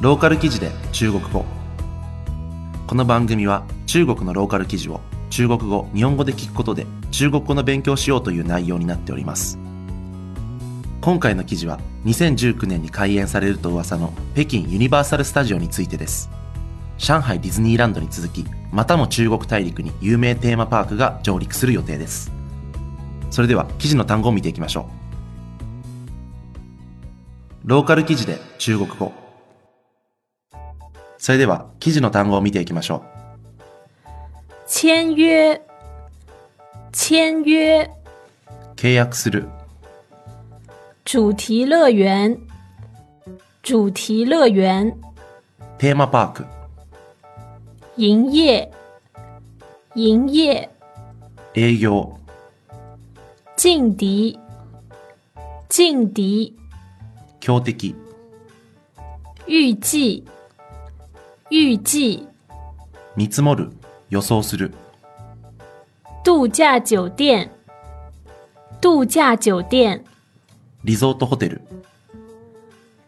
[0.00, 1.44] ローカル記事で中国語。
[2.86, 9.58] この番組は中国のローカル記事を中国語日本語で聞くことで中国語の勉強しようという内容になっております。
[11.00, 16.30] 今回の記事は2019年に開園されると噂の北京ユニバーサル・スタジオについてです。
[16.96, 22.30] 上海ディズニーランドに続きまたも中国大陸に有名テーマパークが上陸する予定です。
[23.32, 24.88] それでは記事の単語を見ていきましょ
[27.64, 27.68] う。
[27.68, 29.27] ローカル記事で中国語。
[31.18, 33.18] それでは記事の単語を見ていきましょう。
[34.66, 35.60] 签約
[36.92, 37.90] 签約
[38.76, 39.48] 契約する。
[41.04, 42.38] 主题乐园。
[43.62, 44.94] 主题乐园。
[45.78, 46.46] テーマパーク。
[47.96, 48.70] 营业。
[49.96, 50.70] 营业。
[51.54, 52.16] 営業。
[53.56, 54.38] 劲敌。
[55.68, 56.54] 劲敌。
[57.40, 57.96] 強敵。
[59.48, 60.22] 预计
[61.50, 62.28] 预计
[63.16, 63.70] 見積もる
[64.10, 64.74] 予想する。
[66.22, 67.50] 度假酒店。
[68.82, 70.04] 度假酒店。
[70.84, 71.62] リゾートホテル。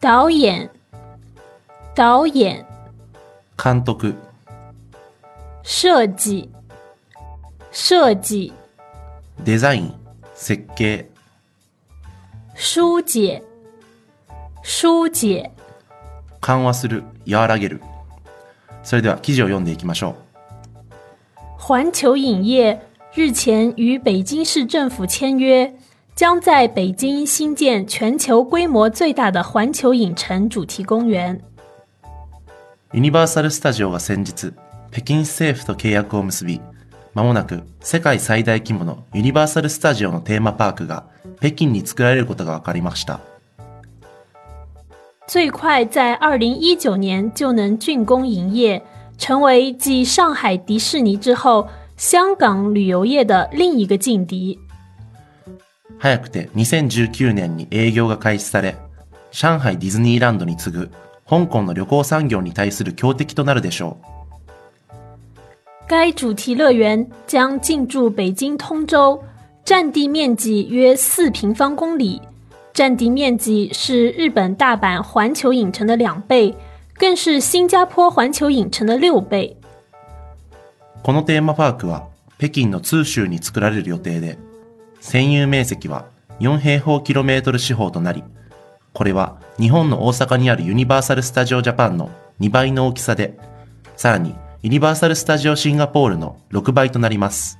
[0.00, 0.70] 导演。
[1.94, 2.66] 导演。
[3.56, 4.14] 監督。
[5.62, 6.50] 设计。
[7.72, 8.52] 设计。
[9.44, 9.94] デザイン
[10.34, 11.08] 設計。
[12.54, 13.42] 疏解。
[14.62, 15.50] 疏解。
[16.42, 17.80] 緩和する和らげる
[18.86, 22.80] それでは記事を読んでいきましょう环球影业
[23.12, 25.74] 日前与北京市政府签约
[26.14, 31.40] 将在北京新建全球规模最大的环球影城主题公园。
[32.94, 34.52] ユニバーサル・スタジオが先日、
[34.92, 36.60] 北京政府と契約を結び、
[37.12, 41.06] まもなく世界最大規模のユニバーサル・スタジオのテーマパークが
[41.40, 43.20] 北京に作られることが分かりました。
[45.27, 48.81] 最快在二零一九年就能竣工营业，
[49.17, 54.59] 成为继上海迪士尼之后，香港旅游业的另一个劲敌。
[55.99, 58.75] 早くて2019年に営業が開始され、
[59.31, 60.89] 上海ディズニーランドに次ぐ
[61.29, 64.05] 香港の旅行産業に対する強敵となるでしょう。
[65.87, 69.21] 该主题乐园将进驻北京通州，
[69.63, 72.21] 占地面积约四平方公里。
[72.76, 76.54] 占地面积是日本大阪环球影城的两倍，
[76.98, 79.56] 更是新加坡环球影城的六倍。
[81.02, 84.36] このテーマパークは北京の通州に作られる予定で、
[85.00, 86.04] 占有面積は
[86.38, 88.22] 4平方キロメートル四方となり、
[88.92, 92.10] これは日本の大阪にあるユニバーサル・スタジオ・ジャパンの
[92.40, 93.38] 2倍の大きさで、
[93.96, 97.58] さらにユニバーサル・スタジオ・シンガポールの6倍となります。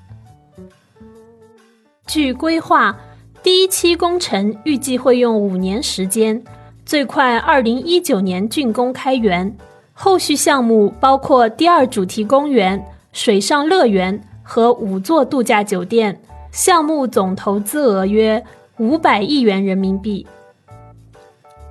[2.07, 3.16] 据规划。
[3.46, 6.44] 第一期工程预计会用五年时间，
[6.86, 9.56] 最快二零一九年竣工开园。
[9.94, 16.16] 后续项目包括第二主题公园、水上乐园和五座度假酒店，
[16.52, 18.44] 项目总投资额约
[18.78, 20.26] 五百亿元人民币。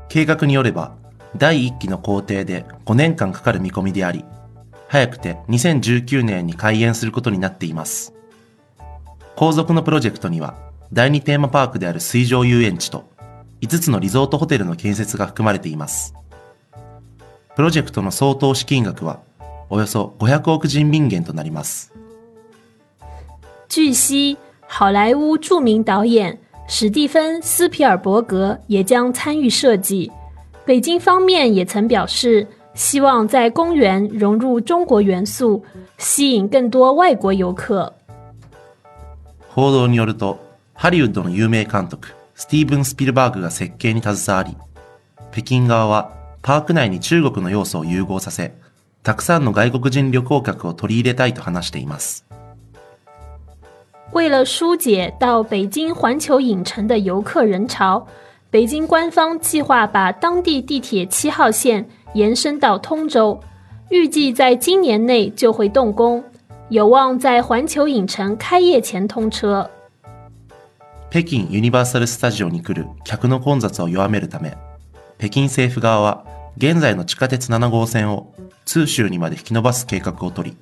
[0.09, 0.93] 計画によれば、
[1.37, 4.25] 第一期の工程で5年間かかる見込みであり、
[4.89, 8.13] 早くて2019年に開園することになっています。
[9.37, 10.55] 後続のプロジェクトには、
[10.94, 13.04] 第2テーマパークである水上遊園地と
[13.62, 16.14] 5つのリゾートホテルの建設が含まれています。
[17.56, 19.22] プロジェクトの総投資金額は
[19.70, 21.92] およそ500億人民元となります。
[23.68, 24.38] 据悉，
[24.68, 26.38] 好莱坞著名导演
[26.68, 30.12] 史蒂芬·斯皮尔伯格也将参与设计。
[30.66, 35.64] 北京方面也曾表示，希望在公园融入中国元素，
[35.98, 37.94] 吸引更多外国游客。
[39.54, 40.45] 報道によると、
[40.78, 44.56] ハリウッドの有名監督、スティーブン・スピルバーグが設計に携わり、
[45.32, 48.54] 北京側はパーク内に中国の要素を融合させ、
[49.02, 52.26] たくさんの外国人旅行客を取り入れたいと話しています。
[54.12, 58.06] 为了疏解到北京环球影城的游客人潮，
[58.52, 63.40] 北京官方计划把当地地铁七号线延伸到通州，
[63.90, 66.22] 预计在今年内就会动工，
[66.70, 69.70] 有望在环球影城开业前通车。
[71.16, 74.58] 北京ユニバーサル・スタジオに来る客の混雑を弱めるため、
[75.18, 76.26] 北京政府側は
[76.58, 78.36] 現在の地下鉄7号線を
[78.66, 80.58] 通州にまで引き延ばす計画を取り、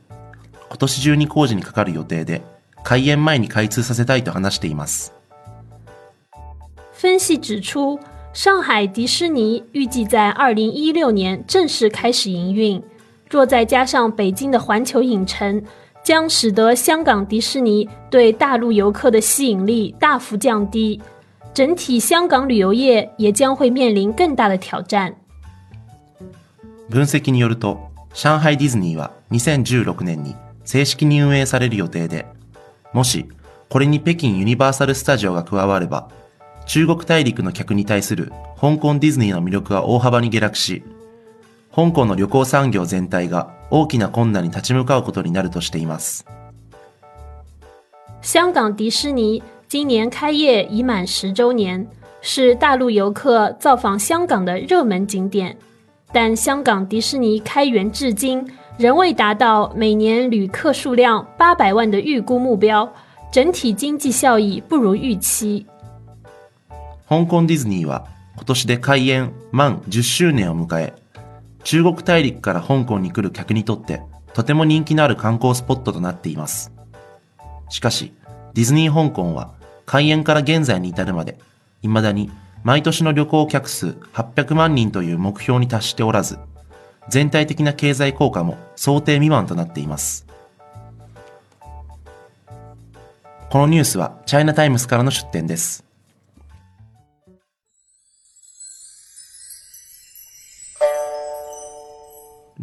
[0.69, 2.43] 今年中に工事にかかる予定で、
[2.83, 5.15] 開園前に開通させたいと話しています。
[7.01, 7.99] 分析指出，
[8.31, 12.83] 上海迪士尼预计在二零一六年正式开始营运。
[13.27, 15.63] 若再加上北京的环球影城，
[16.03, 20.99] 将使得香港迪士尼对大陆游客的吸引力大幅降低，
[21.53, 25.15] 整体香港旅游业也将会面临更大的挑战。
[26.89, 27.79] 分析によると、
[28.13, 30.35] 上海ディズニーは2016年に
[30.65, 32.25] 正式に運営される予定で、
[32.91, 33.25] もし
[33.69, 36.09] これに北京ユニバーサル・スタジオが加われば、
[36.65, 40.83] 中国大陸の客に対する香港ディズニーの魅力は大幅に下落し、
[41.75, 46.23] 香港の旅行産業全体が大きな困難に立ち向かうことになるとしています。
[48.21, 51.87] 香港迪士尼今年开业已满十周年，
[52.21, 55.57] 是大陆游客造访香港的热门景点。
[56.11, 58.45] 但香港迪士尼开园至今
[58.77, 62.87] 仍未达到每年旅客数量八百万的预估目标，
[63.31, 65.65] 整体经济效益不如预期。
[67.09, 68.05] 香港ディズニーは
[68.35, 70.93] 今年で開園満10周年を迎え、
[71.63, 74.01] 中国大陸から香港に来る客にとって
[74.33, 76.71] とても人気のある観光スポットとなっています。
[77.69, 78.13] しかし、
[78.53, 79.53] ディズニー香港は
[79.85, 81.37] 開園から現在に至るまで、
[81.81, 82.31] 未だに
[82.63, 86.39] 毎年の旅行客数800万人という目標に達しておらず、
[87.09, 90.25] 全体的な経済効果も想定未満となっています。
[93.49, 95.82] このニュースは China Times からの出典です。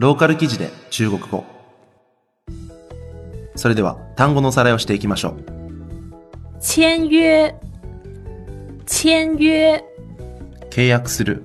[0.01, 1.45] ローカル記事で中国語。
[3.55, 5.45] それでは単語のおさらいをしていきましょう。
[6.59, 7.55] 签约。
[8.87, 9.85] 签约。
[10.71, 11.45] 契約する。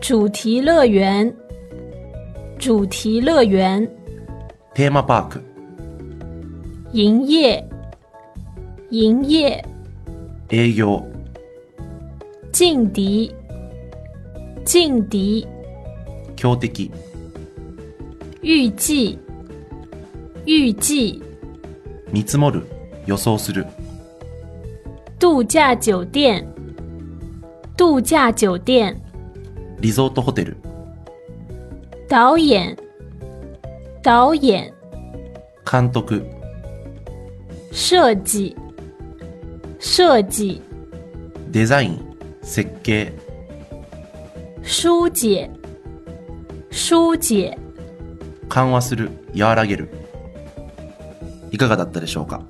[0.00, 1.34] 主题乐园。
[2.60, 3.90] 主题乐园。
[4.72, 5.42] テーマパーク。
[6.92, 7.68] 营业。
[8.92, 9.64] 营业。
[10.50, 11.04] 営業。
[12.52, 13.34] 劲敌。
[14.64, 15.48] 劲敌
[16.42, 16.90] 強敵
[18.42, 19.16] 预计
[20.44, 21.22] 预计
[22.10, 22.66] 見積もる。
[23.06, 23.64] 予想する。
[25.20, 26.52] 度假酒店。
[27.76, 29.00] 度假酒店。
[29.78, 30.56] リゾートホテル。
[32.10, 32.76] 導演。
[34.04, 34.74] 導演。
[35.64, 36.26] 監督。
[37.70, 38.56] 設計。
[39.78, 40.60] 設計。
[41.52, 42.16] デザイン。
[42.42, 43.12] 設計。
[44.64, 45.61] 疏解
[46.72, 47.58] 疏解
[48.48, 49.10] 緩和する。
[49.38, 49.90] 和らげる。
[51.50, 52.42] いかがだったでしょうか？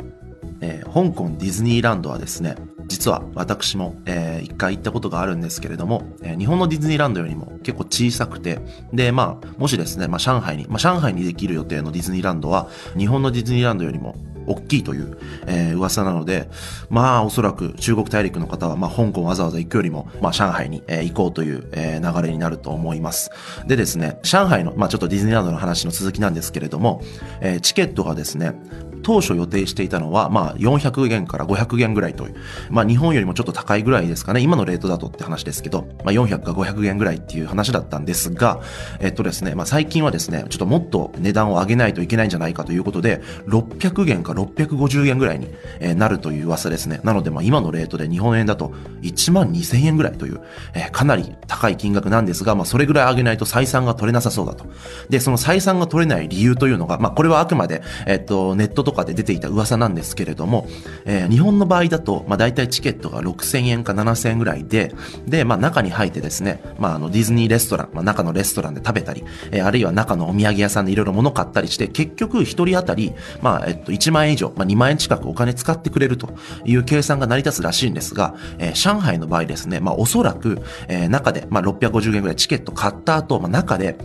[0.60, 2.54] えー、香港ディズニーランドはですね、
[2.86, 8.60] 実は私も、えー、一回行ったことがあるんですけれども、えー、日本のディズニーランドよりも結構小さくて、
[8.92, 14.14] で、まあ、もしですね、まあ、上海に、まあ、上海にできる予定のディズニーランドは、日本のディズニーランドよりも
[14.47, 16.49] 大きいという、えー、噂なので、
[16.91, 23.31] まあおそらく中国大陸の方は、まあ香港わざわざ行くよりも、まあ上海に、えー、行こうという、えー、流れになると思います。
[23.67, 27.03] でですね、上海の、まあちょっとディズニーランドの話の続きなんですけれども、
[27.41, 28.55] えー、チケットがですね、
[29.02, 32.34] 当初予定していたのは、まあ、400元から500元ぐらいという、
[32.70, 38.60] まあ、日本よりもちょっと高いぐらいですかね、今のレートだとって話ですけど、まあ、400か500元ぐらいっていう話だったんですが、
[39.00, 45.48] えっとですね、まあ、最近はですね、ちょっともっと値段を上げないといけないんじゃないかということで、600元か650元ぐらいに
[45.96, 47.00] なるという噂ですね。
[47.05, 48.72] なので、まあ、今のレートで日本円だと
[49.02, 50.40] 1万2000円ぐらいという、
[50.75, 54.66] えー、かなり高い金額なんですが、まあ、それぐらい上げないと採算が取れなさそうだと。
[55.08, 60.69] で、その採算が取れない理由というのが、まあ、これはあくまで、えっと、ネットととかで出ていた噂なんですけれども、
[61.06, 64.94] えー、日本の場合だと、まあ、大体チケットが6000円か7000円ぐらいで、
[65.27, 76.29] で、まあ、中に入ってですね、まあ、あの、ディズニーレストラン、まあ、中のレストランで食べたり、えー、あるいは中のお土産屋さんでいろいろ物買ったりして、結局1人当たり、まあ、えっと、1万円以上、まあ、2万円近くお金使ってくれると
[76.65, 83.96] いう計算が成り立つらしいんですが、えー、上海の場合ですね、まあ、おそらく、えー、中で、まあ、650円ぐらいチケット買った後、まあ、中で、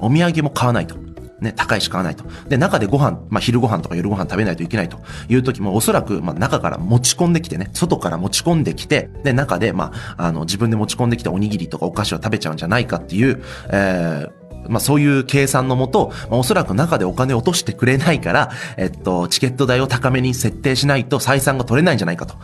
[0.00, 1.07] お土産も買わないと。
[1.40, 2.24] ね、高いし買わないと。
[2.48, 14.37] で、中でご飯、まあ、昼ご飯とか夜ご飯食べないといけないという時も、おそらく、まあ、中から持ち込んできてね、外から持ち込んできて、で、中で、まあ、あの、自分で持ち込んできたおにぎりとかお菓子を食べちゃうんじゃないかっていう、えー、
[14.68, 22.34] まあそういう計算のもと、まあ、おそらく中でお金を落としてくれないから、えっと、チケット代を高めに設定しないと採算が取れないんじゃないかと。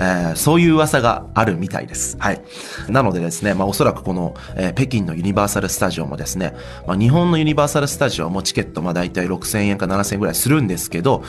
[0.00, 2.16] えー、そういう噂があるみたいです。
[2.18, 2.40] はい。
[2.88, 6.54] なのでですね、まあおそらくこの、えー、北京のユニバーサルスタジオもですね、
[6.86, 11.22] まあ日本のユニバーサルスタジオもチケットまあ大体6000円か7000円ぐらいするんですけど、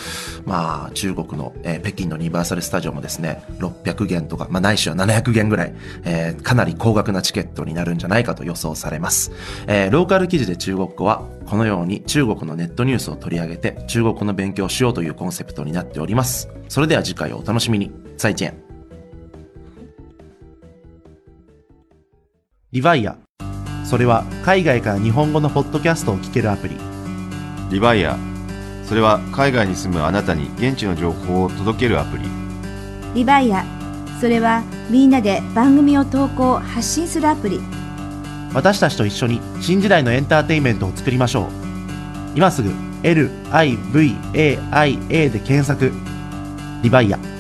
[0.46, 9.32] まあ中国の、えー、北京のユニバーサルスタジオもですね、600元とか、まあないしは700元ぐらい、えー、かなり高額なチケットになるんじゃないかと予想されます。
[9.68, 16.48] えー、ローカル記事で中国語は、このように中国のネットニュースを取り上げて中国語の勉強をしようというコンセプトになっております。
[16.70, 17.92] それでは次回をお楽しみに。
[18.16, 18.54] 再见。
[22.72, 23.18] リヴァイア。
[23.84, 26.76] それは海外から日本語のポッドキャストを聞けるアプリ。
[27.70, 28.18] リヴァイア。
[28.86, 32.24] それは海外に住むあなたに現地の情報を届けるアプリ。
[33.16, 33.66] リヴァイア。
[34.22, 37.81] それはみんなで番組を投稿発信するアプリ。
[38.54, 41.48] 私たちと一緒に新時代のエンターテインメントを作りましょう。
[42.36, 42.70] 今すぐ
[43.04, 44.30] LIVAIA
[45.30, 45.92] で検索。
[46.84, 47.31] リバイア。